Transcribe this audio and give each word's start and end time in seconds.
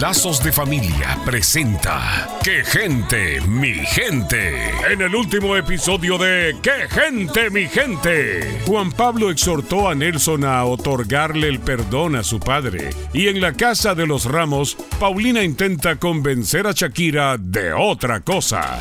Lazos 0.00 0.44
de 0.44 0.52
Familia 0.52 1.18
presenta 1.24 2.28
¡Qué 2.44 2.62
gente, 2.64 3.40
mi 3.48 3.72
gente! 3.72 4.70
En 4.90 5.00
el 5.00 5.14
último 5.14 5.56
episodio 5.56 6.18
de 6.18 6.54
¡Qué 6.60 6.86
gente, 6.90 7.48
mi 7.48 7.66
gente! 7.66 8.60
Juan 8.66 8.92
Pablo 8.92 9.30
exhortó 9.30 9.88
a 9.88 9.94
Nelson 9.94 10.44
a 10.44 10.66
otorgarle 10.66 11.48
el 11.48 11.60
perdón 11.60 12.14
a 12.14 12.22
su 12.24 12.38
padre. 12.38 12.90
Y 13.14 13.28
en 13.28 13.40
la 13.40 13.54
casa 13.54 13.94
de 13.94 14.06
los 14.06 14.26
Ramos, 14.26 14.76
Paulina 15.00 15.42
intenta 15.42 15.96
convencer 15.96 16.66
a 16.66 16.72
Shakira 16.72 17.38
de 17.38 17.72
otra 17.72 18.20
cosa. 18.20 18.80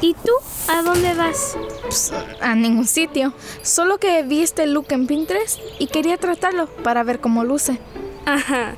¿Y 0.00 0.14
tú? 0.14 0.32
¿A 0.68 0.82
dónde 0.82 1.12
vas? 1.12 1.58
Pues, 1.82 2.14
a 2.40 2.54
ningún 2.54 2.86
sitio. 2.86 3.34
Solo 3.60 3.98
que 3.98 4.22
vi 4.22 4.40
este 4.40 4.66
look 4.66 4.86
en 4.88 5.06
Pinterest 5.06 5.60
y 5.78 5.88
quería 5.88 6.16
tratarlo 6.16 6.66
para 6.82 7.02
ver 7.02 7.20
cómo 7.20 7.44
luce. 7.44 7.78
Ajá. 8.24 8.74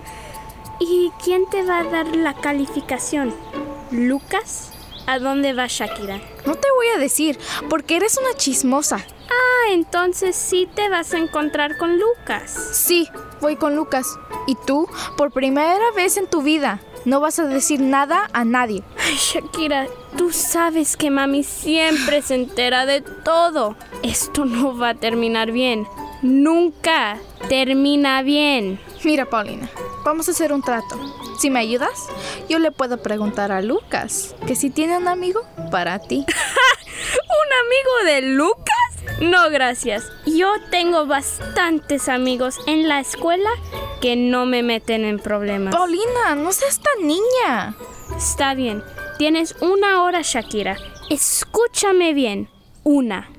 ¿Y 0.80 1.10
quién 1.22 1.46
te 1.50 1.62
va 1.62 1.78
a 1.78 1.84
dar 1.84 2.06
la 2.16 2.34
calificación? 2.34 3.34
¿Lucas? 3.90 4.72
¿A 5.06 5.18
dónde 5.18 5.52
va 5.52 5.66
Shakira? 5.68 6.20
No 6.46 6.54
te 6.54 6.68
voy 6.76 6.88
a 6.94 6.98
decir, 6.98 7.38
porque 7.68 7.96
eres 7.96 8.18
una 8.18 8.36
chismosa. 8.36 9.04
Ah, 9.28 9.72
entonces 9.72 10.34
sí 10.36 10.68
te 10.74 10.88
vas 10.88 11.14
a 11.14 11.18
encontrar 11.18 11.76
con 11.76 11.98
Lucas. 11.98 12.50
Sí, 12.72 13.08
voy 13.40 13.56
con 13.56 13.76
Lucas. 13.76 14.18
¿Y 14.46 14.56
tú? 14.66 14.88
Por 15.16 15.30
primera 15.30 15.90
vez 15.94 16.16
en 16.16 16.26
tu 16.26 16.42
vida. 16.42 16.80
No 17.04 17.20
vas 17.20 17.38
a 17.38 17.44
decir 17.44 17.80
nada 17.80 18.30
a 18.32 18.44
nadie. 18.44 18.82
Ay, 18.98 19.16
Shakira, 19.16 19.86
tú 20.16 20.32
sabes 20.32 20.96
que 20.96 21.10
mami 21.10 21.44
siempre 21.44 22.22
se 22.22 22.34
entera 22.34 22.86
de 22.86 23.02
todo. 23.02 23.76
Esto 24.02 24.46
no 24.46 24.76
va 24.76 24.90
a 24.90 24.94
terminar 24.94 25.52
bien. 25.52 25.86
Nunca 26.22 27.18
termina 27.48 28.22
bien. 28.22 28.80
Mira, 29.04 29.26
Paulina, 29.26 29.70
vamos 30.02 30.28
a 30.28 30.30
hacer 30.30 30.52
un 30.52 30.62
trato. 30.62 30.98
Si 31.38 31.50
me 31.50 31.58
ayudas, 31.58 32.08
yo 32.48 32.58
le 32.58 32.72
puedo 32.72 33.02
preguntar 33.02 33.52
a 33.52 33.60
Lucas 33.60 34.34
que 34.46 34.56
si 34.56 34.70
tiene 34.70 34.96
un 34.96 35.08
amigo 35.08 35.42
para 35.70 35.98
ti. 35.98 36.24
¿Un 36.26 37.52
amigo 37.66 38.04
de 38.06 38.22
Lucas? 38.34 39.20
No, 39.20 39.50
gracias. 39.50 40.10
Yo 40.24 40.48
tengo 40.70 41.06
bastantes 41.06 42.08
amigos 42.08 42.56
en 42.66 42.88
la 42.88 43.00
escuela 43.00 43.50
que 44.00 44.16
no 44.16 44.46
me 44.46 44.62
meten 44.62 45.04
en 45.04 45.18
problemas. 45.18 45.74
Paulina, 45.74 46.34
no 46.36 46.52
seas 46.52 46.80
tan 46.80 47.06
niña. 47.06 47.76
Está 48.16 48.54
bien. 48.54 48.82
Tienes 49.18 49.54
una 49.60 50.02
hora, 50.02 50.22
Shakira. 50.22 50.76
Escúchame 51.10 52.14
bien. 52.14 52.48
Una. 52.84 53.33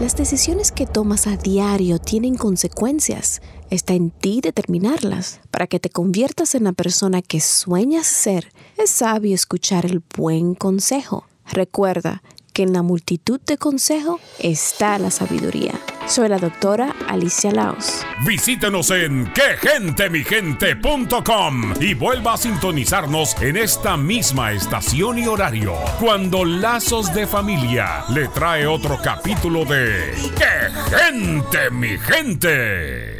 Las 0.00 0.16
decisiones 0.16 0.70
que 0.70 0.86
tomas 0.86 1.26
a 1.26 1.36
diario 1.36 1.98
tienen 1.98 2.36
consecuencias. 2.36 3.42
Está 3.68 3.94
en 3.94 4.10
ti 4.10 4.40
determinarlas. 4.40 5.40
Para 5.50 5.66
que 5.66 5.80
te 5.80 5.90
conviertas 5.90 6.54
en 6.54 6.64
la 6.64 6.72
persona 6.72 7.20
que 7.20 7.40
sueñas 7.40 8.06
ser, 8.06 8.52
es 8.76 8.90
sabio 8.90 9.34
escuchar 9.34 9.86
el 9.86 10.00
buen 10.16 10.54
consejo. 10.54 11.26
Recuerda 11.50 12.22
que 12.52 12.62
en 12.62 12.74
la 12.74 12.82
multitud 12.82 13.40
de 13.40 13.58
consejo 13.58 14.20
está 14.38 15.00
la 15.00 15.10
sabiduría. 15.10 15.74
Soy 16.08 16.28
la 16.30 16.38
doctora 16.38 16.94
Alicia 17.06 17.52
Laos. 17.52 18.02
Visítenos 18.24 18.90
en 18.90 19.30
quegentemigente.com 19.32 21.74
y 21.80 21.92
vuelva 21.92 22.32
a 22.32 22.38
sintonizarnos 22.38 23.36
en 23.42 23.58
esta 23.58 23.98
misma 23.98 24.52
estación 24.52 25.18
y 25.18 25.26
horario 25.26 25.74
cuando 26.00 26.46
Lazos 26.46 27.12
de 27.12 27.26
Familia 27.26 28.04
le 28.08 28.28
trae 28.28 28.66
otro 28.66 28.98
capítulo 29.02 29.66
de 29.66 30.14
¡Qué 30.34 30.70
gente, 30.96 31.70
mi 31.70 31.98
gente! 31.98 33.17